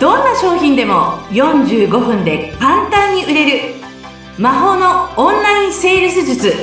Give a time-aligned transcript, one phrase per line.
[0.00, 3.74] どんな商品でも45分で簡単に売れる
[4.38, 6.54] 魔法のオンラインセールス術。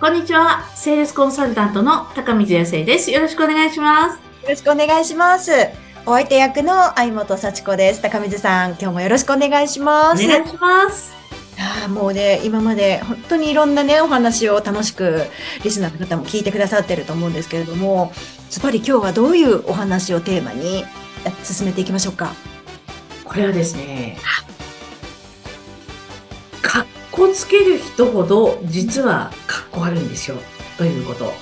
[0.00, 0.68] こんにちは。
[0.74, 3.12] セールスコンサルタントの高水康生です。
[3.12, 4.16] よろしくお願いします。
[4.42, 5.52] よろしくお願いします。
[6.04, 8.02] お相手役の相本幸子です。
[8.02, 10.24] 高水さん今日もよろしくお願いします。
[10.24, 11.17] お願いします
[11.60, 15.24] あもうね、今まで本当にいろんなね、お話を楽しく
[15.64, 18.12] リスナーの方も聞いてくださってると思うんですけれども、
[18.48, 20.84] ずばり今日はどういうお話をテーマに
[21.42, 22.32] 進めていきましょうか？
[23.24, 24.18] これはですね、
[26.62, 30.36] かっこつける人ほど実はかっこ悪いんですよ。
[30.76, 31.32] ということ。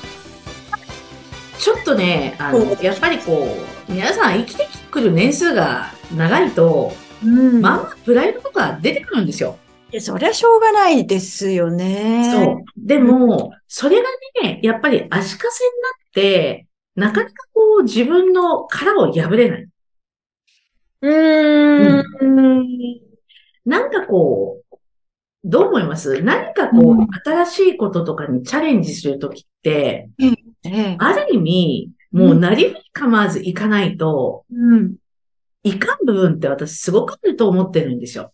[1.59, 3.55] ちょっとね、あの、やっぱりこ
[3.89, 6.93] う、皆さん生きてくる年数が長いと、
[7.23, 9.59] うん、まあまあプライドとか出てくるんですよ。
[9.99, 12.31] そりゃしょうがないですよね。
[12.31, 12.65] そう。
[12.77, 14.03] でも、それが
[14.43, 19.69] ね、やっぱり足かせになって、なかなかこう自分の殻を破れない。
[21.03, 22.05] うーん。
[22.21, 22.27] う
[22.63, 22.67] ん、
[23.65, 24.77] なんかこう、
[25.45, 26.21] どう思います？
[26.23, 30.11] 何かこう、うん、新しいこととかにチャレンジするときって、
[30.99, 34.97] ある意味、もうなりふり構わずいかないと、うん、
[35.63, 38.33] いかん部分って私すごくあると思ってるんですよ。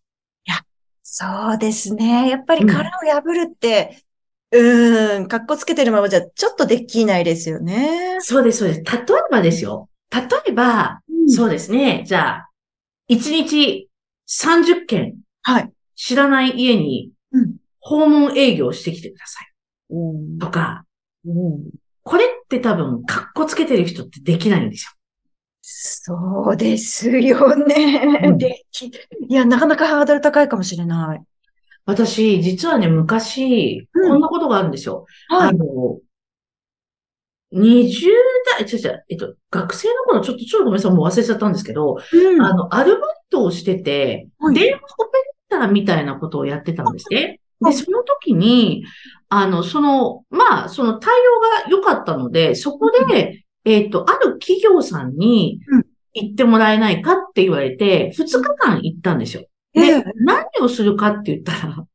[1.14, 2.30] そうですね。
[2.30, 4.02] やっぱり殻を破るって、
[4.50, 8.16] うん、ん、かっこつけてるままじゃちょっとできないですよね。
[8.20, 8.80] そうです、そうです。
[8.80, 9.90] 例えばですよ。
[10.10, 12.04] 例えば、うん、そうですね。
[12.06, 12.50] じゃあ、
[13.10, 13.90] 1日
[14.26, 15.70] 30件、はい。
[15.96, 17.10] 知らない家に、
[17.78, 19.52] 訪問営業してきてください。
[19.90, 20.86] うん、とか、
[21.26, 21.70] うん、
[22.04, 24.92] これって多分、かっこつけてる人ってできないんですよ。
[25.74, 28.20] そうですよね。
[28.24, 28.92] うん、 でき、い
[29.34, 31.22] や、なかなかハードル高いかもしれない。
[31.86, 35.06] 私、実はね、昔、こんなことがあるんですよ。
[35.28, 35.98] はい、あの、
[37.54, 38.08] 20
[38.58, 45.18] 代、ちょちょ、えっと、学生の頃、ちょっと、ちょっとごめんなさい、もう忘れちゃったんですけど、うん、あの、アルバイトをしてて、はい、電話オペ
[45.50, 47.40] レーターみたいなことをやってたんですね。
[47.64, 48.84] で、その時に、
[49.28, 55.60] あの、その、まあ、その対応が良かったので、そこで、えっ、ー、と、ある企業さんに
[56.12, 59.44] 行ってもらえないかって言われて、2日間行ったんですよ。
[59.72, 61.86] で、何をするかって言ったら、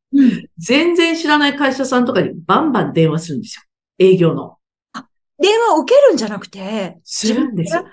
[0.57, 3.63] 全然知らない会社さんとかにバンバン電話するんですよ。
[3.99, 4.57] 営業の。
[4.93, 5.07] あ、
[5.39, 7.85] 電話を受けるんじゃなくて、するんですよ。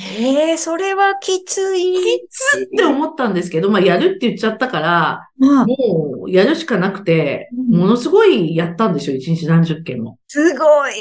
[0.00, 1.94] ええー、それはきつい。
[1.94, 10.18] きつって思ったんですけど、まあ、やるって言っちゃったから、もう、やるしかなくて、ものすごいやったんですよ、一日何十件も。
[10.28, 10.92] すごい。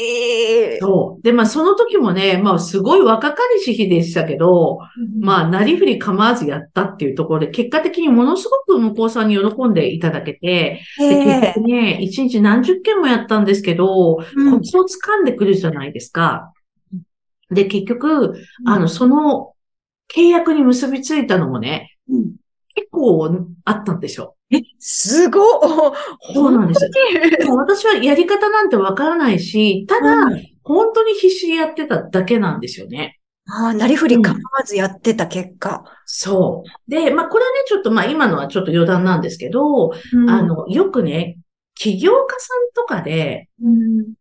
[0.80, 1.24] そう。
[1.24, 16.52] で、まあ、その時もね、まあ、すごい若かりし日でしたけど、うん、まあ、なりふり構わずやったっていうところで、結果的にものすごく向こうさんに喜んでいただけて、で結局ね、一日何十件もやったんですけど、うん、コツを掴んでくるじゃないですか。
[17.52, 18.36] で、結局、
[18.66, 19.54] あの、その
[20.14, 22.36] 契約に結びついたのもね、うん、
[22.76, 23.30] 結構
[23.66, 24.36] あったんでしょ。
[24.50, 25.42] え、すご
[26.34, 26.90] そうなんです。
[27.50, 33.20] 私はやり方なんてわからないし、ただ、うん、本当に必死にやってただけなんですよね。
[33.50, 35.84] ああ、なりふり構わずやってた結果。
[35.86, 36.92] うん、そう。
[36.92, 41.38] で、まあ、これはね、ちょっと、まあ、今のはちょっと余談なんですけど、うん、あの、よくね、
[41.76, 44.14] 起業家さんとかで、うん、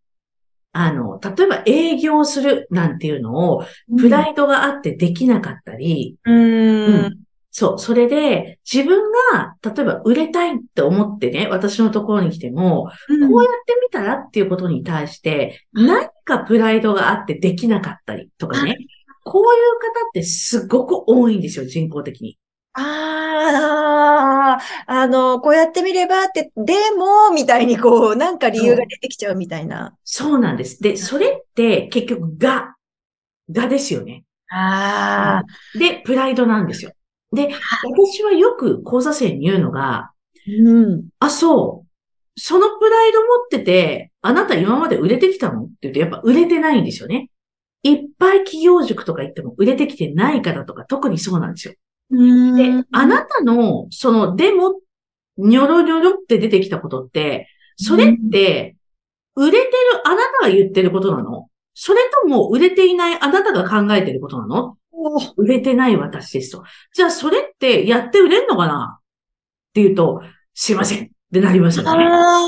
[0.79, 3.65] あの、例えば営業するなんていうのを、
[3.99, 7.19] プライドがあってできなかったり、うん、うん、
[7.51, 9.01] そう、それで自分
[9.33, 18.77] が、例えば売れたいって思ってね、私のところに来ても、うん、こうやってみたらっていうことに対して、何かプライドがあってできなかったりとかね、
[19.25, 22.39] こういう方ってすごく多いんですよ、人工的に。
[22.79, 29.95] ああ、あの、こうやってみればって、でも、みたいにこう、なんか理由が出てきちゃうみたいな。
[30.05, 30.83] そうなんです。
[30.83, 32.75] で、それって結局、が、
[33.51, 34.25] がですよね。
[34.51, 35.79] ああ。
[35.79, 36.93] で、プライドなんですよ。
[37.33, 37.49] で、
[37.85, 40.11] 私はよく講座生に言うのが、
[40.47, 41.09] うん。
[41.19, 41.89] あ、そう。
[42.39, 47.31] そのプライド持ってて、あなた今まで売れてきたのって言うと、やっぱ売れてないんですよね。
[47.83, 51.75] いっぱい企業塾とか行っても売れてきてない方とか特にそうなんですよ。
[52.11, 54.81] で、あなたの、その、でも、
[55.39, 58.77] にょろにょろって出てきたことって、それって、
[59.35, 59.71] 売れてる
[60.07, 61.49] あなたが言ってることなの？
[61.75, 64.79] それとも売れていないあなたが考えてることなの？
[65.37, 66.65] 売れてない私ですと。
[66.95, 68.99] じゃあそれってやって売れんのかな？
[68.99, 69.03] っ
[69.75, 70.23] て言うと、
[70.55, 72.07] すいませんってなりましたね。
[72.07, 72.47] あ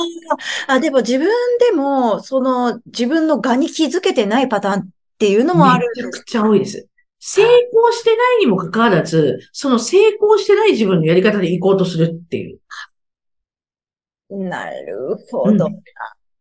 [0.69, 1.29] あ、でも自分
[1.59, 4.89] でも、その自分のがに気づけてないパターンっ
[5.19, 5.87] ていうのもある。
[5.95, 6.89] めちゃくちゃ多いです。
[7.21, 12.61] 成功してないにもかかわらず、その成功してない自分のやり方で行こうとするっていう。
[14.31, 15.67] なるほど。
[15.67, 15.83] うん、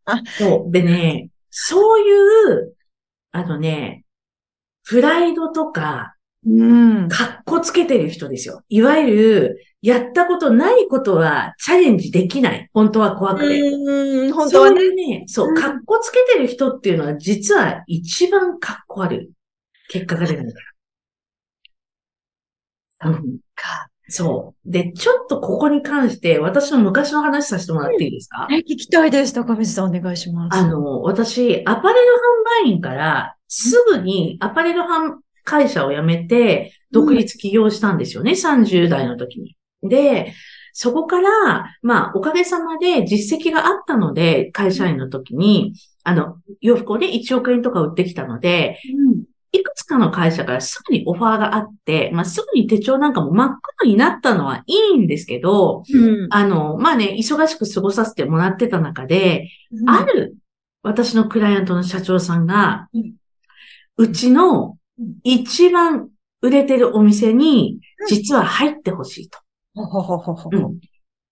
[0.05, 0.71] あそう。
[0.71, 2.73] でね、そういう
[3.31, 4.03] あのね、
[4.83, 6.15] プライドとか、
[6.45, 7.09] うん。
[7.09, 8.63] かっこつけてる人ですよ。
[8.69, 12.69] いわゆる、やったことないことはチャレンジできない。
[12.73, 13.59] 本当は怖くて。
[13.59, 14.75] うん、本当はね。
[14.77, 19.29] そういうね、そう、かっこつけてる人っていうのは実は一番かっこ悪い
[19.89, 20.59] 結果が出るんだか
[22.99, 23.11] ら。
[23.11, 23.39] うん。
[23.55, 23.89] か。
[24.09, 24.71] そう。
[24.71, 29.33] で、ちょっとここに関して、私の昔の話させてもらっていいですか、え、聞きたいです。
[29.33, 30.57] 高水さんお願いします。
[30.57, 32.07] あの、私、アパレル
[32.63, 39.57] 販売員からすぐにアパレル販会社を辞めて、独立起業したんですよね、うん、30代の時に。
[39.83, 40.33] で、
[40.71, 45.73] そこから、まあ、おかげさまで実績があったので、会社員の時に、
[46.03, 59.49] あの、洋服をね、1億円とか売ってきたので、うん、いくつかの会社からすぐにオファーがあって、まあ、すぐに手帳なんかも真っ黒になったのはいいんですけど、うん、あの、まあね、忙しく過ごさせてもらってた中で、
[59.87, 60.35] ある
[60.83, 62.89] 私のクライアントの社長さんが、
[63.97, 64.77] うちの
[65.23, 66.09] 一番
[66.41, 69.39] 売れてるお店に、実は入ってほしいと。
[70.65, 70.79] うん、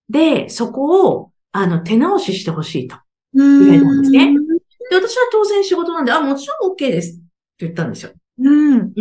[0.09, 2.97] で、そこを、あの、手直ししてほしいと。
[3.33, 4.33] 言われたんですね。
[4.89, 7.21] で、私は当然仕事なんで、あ、もちろん OK です
[7.59, 8.11] 言ったんですよ。
[8.39, 8.73] うん。
[8.73, 8.91] うん。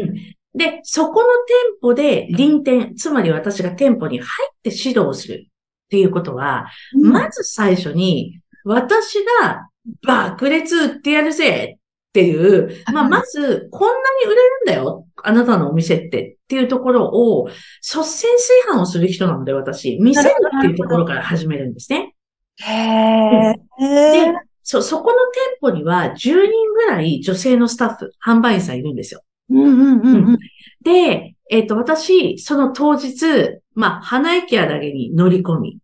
[0.54, 9.68] で、そこの店舗で臨店、つまり私が店舗に入って指導するっていうことは、うん、まず最初に、私が
[10.06, 11.80] 爆裂売ってやるぜっ
[12.12, 15.06] ていう、まあ、まず、こんなに売れるんだよ。
[15.22, 22.14] あなたのお店ってっていうところを、率先炊飯をする人なので、私、見せるっていうところから始めるんですね。
[22.60, 23.54] へー。
[23.80, 24.32] で、
[24.64, 29.20] そ、そこの店舗には10人ぐらい女性のスタッフ、販売員さんいるんですよ。
[29.50, 30.38] うんうんうん、うん、
[30.82, 35.78] で、えっ、ー、と、私、その当日、まあ、花駅屋だけに乗り込み、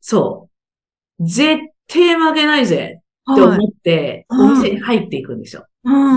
[0.00, 0.50] そ
[1.18, 1.26] う。
[1.26, 1.58] 絶
[1.88, 3.00] 対負けないぜ
[3.32, 5.66] って思って、お店に入っていくんですよ。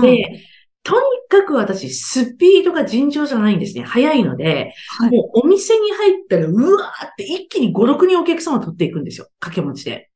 [0.02, 0.44] で、
[0.82, 3.84] とにかく私、スピードが尋常じゃないんですね。
[3.84, 9.28] 早いので、はい、もうお店に入ったら、うわーって一気に5、6人お客様取っていくんですよ。
[9.40, 10.09] 掛け持ちで。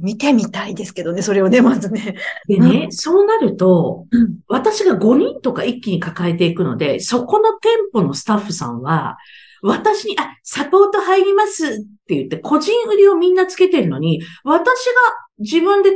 [0.00, 2.16] 見てみたいですけどね、それをね、まずね。
[2.46, 9.18] でね、うん、そうなると、うん、私が5人とか一気に抱えていくので、そこの店舗のスタッフさんは、
[9.62, 11.68] 私に、あ、サポート入りますっ
[12.06, 14.94] て言って、個人売りをみんなつけてるのに、私が
[15.38, 15.90] 自分で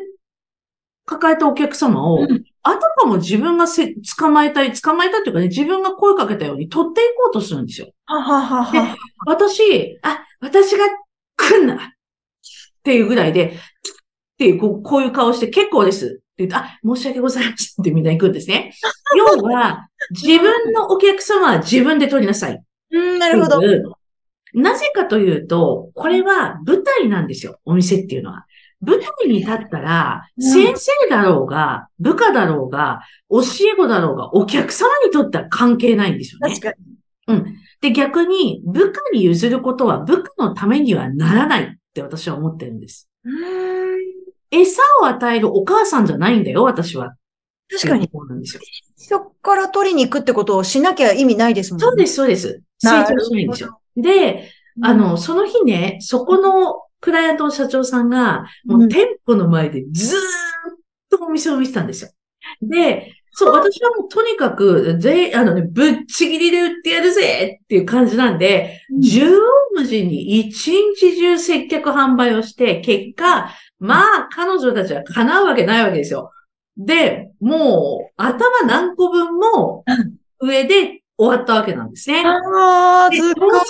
[1.04, 2.26] 抱えたお客様を、
[2.62, 7.88] あたかも自分がせ捕まえたい、捕まえたっていうかね、自分が声かけたように取っていこうとするんですよ。
[8.06, 8.96] はははは。
[9.26, 10.84] 私、あ、私が
[11.36, 11.94] 来んな
[12.82, 13.50] っていうぐらいで、っ
[14.38, 18.72] ていう、こうこういう顔して結構ですって言うと、あ、申し訳ございませんってみんな行くんですね。
[19.16, 22.60] 要は、自分のお客様は自分で取りなさい。
[22.90, 23.60] うん、なるほど。
[24.54, 28.46] なぜかというと、これは舞台なんですよ、お店っていうのは。
[28.80, 33.00] 舞台に立ったら、先生だろうが、部下だろうが、
[33.30, 33.40] 教
[33.72, 36.54] え子だろうが、お客様にとっては関係ないんですよね。
[36.54, 36.76] 確かに。
[37.28, 37.56] うん。
[37.80, 43.08] で、逆に、部下に譲ることは部下のためにはならないって私は思ってるんです。
[44.50, 47.14] 餌を与えるお母さんじゃないんだよ、私は。
[47.70, 48.08] 確かに。
[48.12, 48.62] そうなんですよ。
[48.96, 51.86] そこから取りに行くってことをしなきゃ意味ないですもんね。
[51.86, 52.62] そうです、そうです。
[52.78, 53.80] 成長しないんですよ。
[53.96, 54.50] で、
[54.82, 60.22] あの、その日ね、そこのクライアントの社長さんが、もう店舗の前でずーっ
[61.10, 62.10] とお店を見てたんですよ。
[62.62, 69.40] で、そう、私はもうとにかく、ぜ、あのね、ぶっちぎりで売ってやるぜっていう感じなんで、縦横
[69.74, 76.30] 無尽に一日中接客販売をして、結果、まあ、彼女たちは叶うわけないわけですよ。
[76.76, 79.84] で、もう、頭何個分も
[80.40, 82.22] 上で終わったわけなんですね。
[82.24, 83.60] ああ、すごい。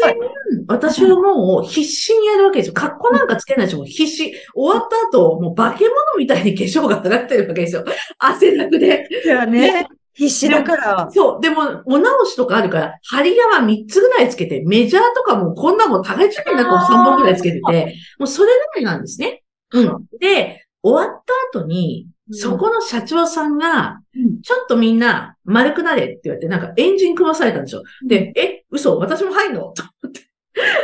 [0.68, 2.74] 私はもう必死にやるわけですよ。
[2.74, 4.32] 格好なんかつけないし、もう必死。
[4.54, 7.84] 終わった後、もう化け物みたいに化粧が上がってるわけですよ。
[8.18, 9.08] 汗だくで。
[9.24, 9.86] いやね。
[10.14, 11.08] 必死だから。
[11.10, 11.40] そう。
[11.40, 19.42] でも、お直しとかあるから、張り山3つぐらいつけて、メジャーとかもこんなもん、互い中になんか3本ぐらいつけてて、もうそれぐらいなんですね。
[19.72, 20.04] うん。
[20.20, 21.22] で、終わっ
[21.52, 24.00] た後に、そこの社長さんが、
[24.42, 27.82] ちょっとみんな丸くなれって言われて、なんかエンジン組まされたんですよ。
[28.06, 28.96] で、え、嘘？
[28.98, 29.72] 私も入んの？
[29.74, 30.20] と思って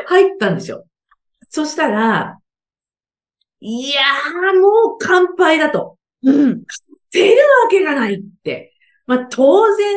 [0.07, 0.85] 入ったんですよ。
[1.49, 2.39] そしたら、
[3.61, 5.97] いやー、もう乾杯だと。
[6.23, 6.63] うん。
[7.13, 8.73] 出るわけがないって。
[9.07, 9.97] まあ、当然、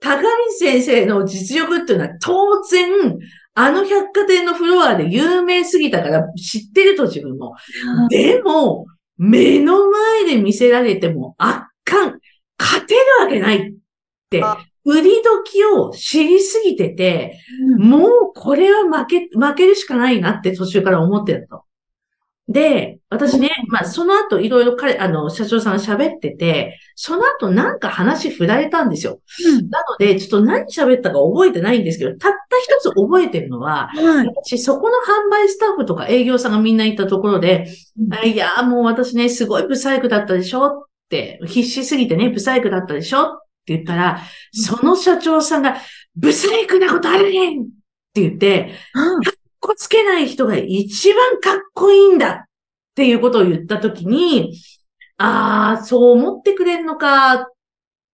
[0.00, 3.18] 高見先生の実力っていうのは当然、
[3.54, 7.56] あの百貨店のフロアで有名すぎたから知ってると自分も。
[8.08, 8.86] でも、
[9.18, 12.20] 目の前で見せられても圧巻、
[12.58, 13.72] 勝てるわけないっ
[14.30, 14.42] て、
[14.84, 17.38] 売り時を知りすぎてて、
[17.72, 21.64] うん、もうこれは負け、負けるしかないなって途中から思ってたと。
[22.48, 29.20] で、私ね、まあ、その後いろいろ彼、あの、社長さん喋ってて、その後なんか話振られたんですよ。
[29.46, 45.76] うん、なので、ちょっと何喋ったか覚えてないんですけど、たった一つ覚えてるのは、はい、私、そこの販売スタッフとか営業さんがみんな行ったところで、うん、いや、もう私ね、すごいブサイクだったでしょって、必死すぎてね、ブサイクだったでしょって言ったら、その社長さんが、
[46.16, 47.64] ブサイクなことあるねんっ
[48.14, 52.44] て言って、うんこつけない人が一番かっこいいんだっ
[52.94, 54.60] ていうことを言ったときに、
[55.16, 57.46] ああ、そう思ってくれんのかっ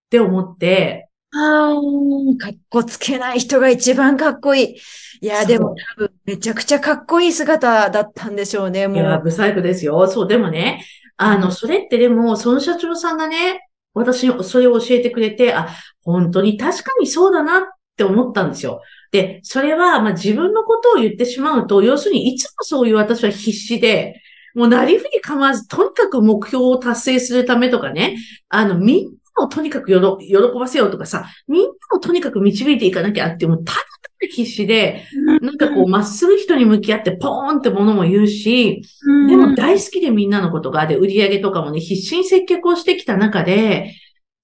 [0.09, 4.77] て思って、ああ、かっこつけない人が一番かっこいい。
[5.21, 8.97] いや、でも多分めちゃくちゃかっこいい姿だったんでしょうね、もう。
[8.97, 10.07] いや、ブサイクですよ。
[10.07, 10.85] そう、でもね、
[11.17, 15.69] あの、それってでも、その社長さんがね、私にそれを教えてくれて、あ、
[16.03, 17.63] 本当に確かにそうだなっ
[17.97, 18.81] て思ったんですよ。
[19.15, 24.21] で、それは、まあ、自分のことを言ってしまうと、要するにいつもそういう私は必死で、
[24.53, 28.17] もうなりふり構わず、とにかく目標を達成するためとかね、
[28.49, 29.05] あの、みん
[29.37, 29.87] なをとにかく
[30.19, 35.05] 喜ばせようとかさ、みんなをとにかく導いていかなきゃって、もうただただ必死で、
[35.41, 38.81] なんかこう、まっすぐ人に向き合ってポーンってものも言うし、
[39.29, 43.93] でも大好きでみんなのことが、で、売り上げとかもね、必死に接客をしてきた中で、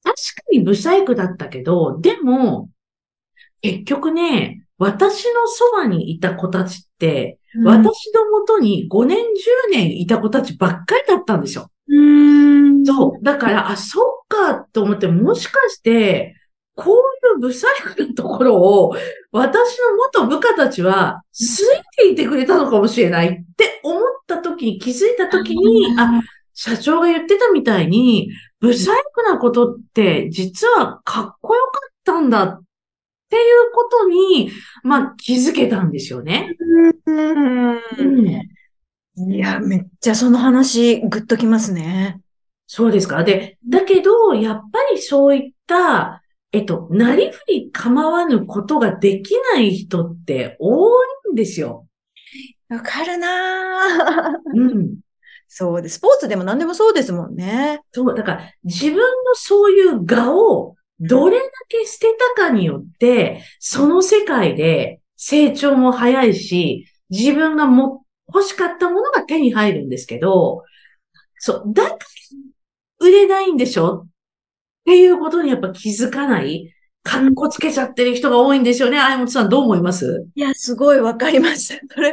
[0.04, 2.70] 確かにブサイクだったけど、でも、
[3.62, 9.22] 結局ね、私のそばにいた子たちって、うん、私のもとに5年、10
[9.72, 11.70] 年いた子たちばっかりだったんですよ。
[11.88, 13.24] うんそう。
[13.24, 16.36] だから、あ、そっかと思って、もしかして、
[16.75, 17.00] こうい
[17.38, 18.96] う不細工なところを、
[19.32, 21.65] 私の元部下たちは、つい
[21.98, 26.22] ていてくれたのかもしれないって思った時に、気づいた時に、あ、
[26.53, 32.63] 社長が言ってたみたいに、不細工なことって、実はかっこよかったんだっ
[33.31, 34.51] っていうことに、
[34.83, 36.53] まあ、気づけたんですよね。
[37.05, 42.19] うん、いや、めっちゃその話、ぐっときますね。
[42.67, 43.23] そうですか？
[43.23, 46.21] で、だけど、やっぱりそういった、
[46.51, 51.88] えっと、なりふり構わぬことができない人って多いんですよ。
[52.67, 54.59] わかるなぁ。
[54.59, 54.97] うん。
[55.47, 57.79] そうで、スポーツでも何でもそうですもんね。
[57.93, 70.63] そう、だから自分のそういう画をどれだけ捨てたかによって、その世界で成長も早いし、自分がも欲しかったものが手に入るんですけど、
[71.38, 71.98] そう、だから
[73.00, 74.05] 売れないんでしょ？
[74.05, 74.08] っ
[74.86, 76.72] ていうことにやっぱ気づかない。
[77.03, 79.00] かっこつけちゃってる人が多いんですよね。
[79.00, 80.27] あいもさんどう思います？
[80.36, 81.79] いや、すごいわかります。
[81.91, 82.12] それ、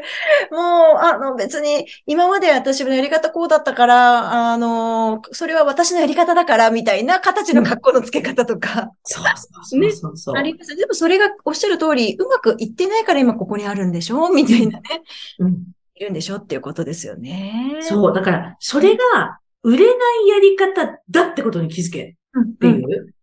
[0.51, 0.57] も
[0.97, 8.91] う、あの、別に、今まで私のやり方こうだったから、あの、それは私のやり方だから、みたいな形の格好のつけ方とか。
[9.05, 10.75] そうそうそうそう、ね、あります。
[10.75, 14.31] でもそれがおっしゃる通り、うまくいってないから今ここにあるんでしょ？
[14.31, 15.03] みたいなね。
[15.39, 15.65] うん。
[15.97, 17.77] いるんでしょっていうことですよね。
[17.83, 18.15] そう。
[18.15, 19.93] だから、それが、売れな
[20.25, 22.75] いやり方だってことに気づけっていう。
[22.75, 22.79] う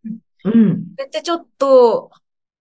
[0.10, 0.96] んうんうん。
[0.96, 2.12] で、ちょっと、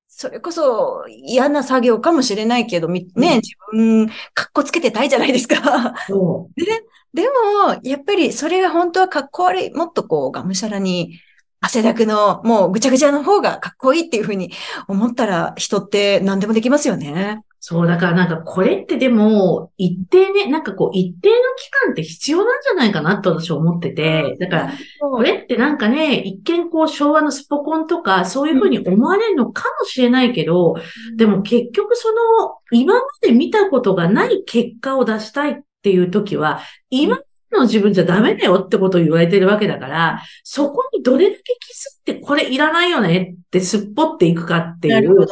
[0.09, 5.95] それこそ嫌な作業かもしれないけど、ね、うん、自分、かっこつけてたいじゃないですか。
[6.07, 6.55] そう。
[6.61, 6.67] で、
[7.13, 11.19] でも、やっぱりそれが本当はかっこ悪い、もっとこう、がむしゃらに、
[11.61, 14.53] 汗だくの、もうぐちゃぐちゃの方がかっこいいっていうふうに
[14.87, 17.43] 思ったら、人って何でもできますよね。
[17.67, 30.75] そう、だからなんかこれってでも、一定ね、なんかこう一定の期間って必要なんじゃないかなと私は思ってて、だから、これってなんかね、一見こう昭和のスポコンとかそういうふうに思われるのかもしれないけど、
[31.17, 37.19] でも結局その、今まで見たことがない結果を出したいっていう時は、今
[37.51, 45.27] の自分じゃダメだよってことを言われてるわけだから、そこにどれだけ気づってこれいらないよねってすっぽっていくかっていう、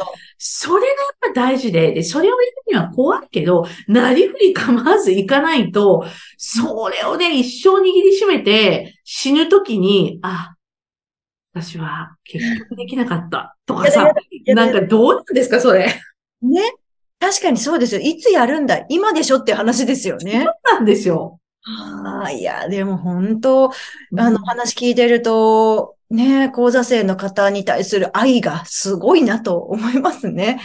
[0.45, 2.35] それがやっぱ大事で、で、それを
[2.67, 6.05] 言うには怖いけど、なりふり構わずいかないと、
[6.37, 10.55] それをね、一生握りしめて死ぬときに、あ、
[11.53, 14.11] 私は結局できなかったとかさ、
[14.47, 15.87] なんかどうなんですか、それ。
[16.41, 16.61] ね。
[17.19, 18.01] 確かにそうですよ。
[18.01, 20.43] いつやるんだ今でしょって話ですよね。
[20.43, 21.39] そうなんですよ。
[21.65, 30.61] ああ、いや、でも本当、あの話聞いてると、ね、講座生の方に対する愛がすごいなと思いますね。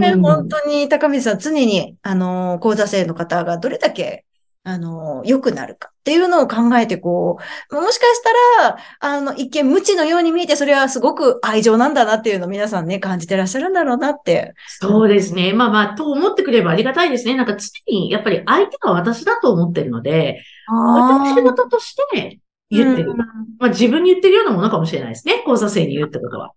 [0.00, 4.24] ね本当に高水さん、常に、あの、講座生の方がどれだけ
[4.66, 7.36] あの、良くなるかっていうのを考えて、こ
[7.70, 8.22] う、もしかし
[8.58, 14.54] たら、あの、一見無知のように見えて、それはすごく愛情なんだなっていうのを皆さんね、感じてらっしゃるんだろうなって。
[14.80, 15.52] そうですね。
[15.52, 17.36] まあまあ、と思ってくればありがたいですね。
[17.36, 22.40] なんか常に、やっぱり相手が私だと思ってるので、私事として
[22.76, 23.10] 言ってる。
[23.12, 23.26] うん、ま
[23.60, 25.42] あ自分に言ってるようなものかもしれないですね。
[25.44, 26.52] 講座生に言うってことは。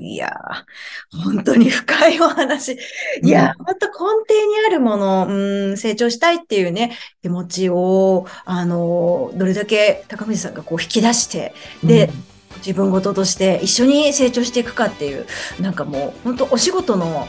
[0.00, 0.32] いや
[1.12, 2.76] 本当に深いお話。
[3.22, 3.92] いや、本当根
[4.26, 11.54] 底にあるもの、うん、成長したいっていうね、気持ちを、あの、どれだけ高水さんがこう引き出して、
[11.84, 12.14] で、うん、
[12.56, 15.26] 自分事として一緒に成長していくかっていう、
[15.60, 17.28] なんかもう、本当お仕事の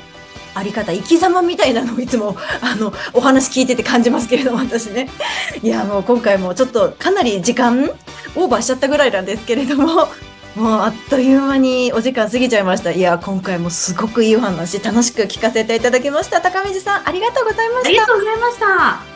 [0.55, 5.09] あり方、生き様みたいなのをいつも、 あの、お話聞いてて感じますけれども、私ね。
[5.61, 7.91] いや、もう今回もちょっとかなり時間
[8.35, 10.07] オーバーしちゃったぐらいなんですけれども、
[10.55, 12.91] もうあっという間にお時間過ぎちゃいました。
[12.91, 16.39] いや、今回もすごくいいお話、楽しく聞かせていただきました。
[16.39, 17.89] 高水さん、ありがとうございました。
[17.89, 19.14] ありがとうございました。